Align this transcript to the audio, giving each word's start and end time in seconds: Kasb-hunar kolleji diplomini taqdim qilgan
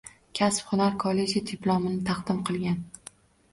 Kasb-hunar 0.37 0.95
kolleji 1.03 1.43
diplomini 1.53 2.01
taqdim 2.11 2.43
qilgan 2.51 2.83